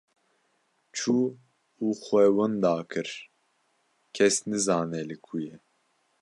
Çû 0.97 1.17
û 1.83 1.85
xwe 2.03 2.25
wenda 2.35 2.75
kir, 2.91 3.09
kes 4.15 4.35
nizane 4.49 5.01
li 5.09 5.17
ku 5.25 5.35
ye. 5.45 5.55